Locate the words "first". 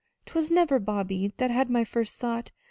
1.83-2.19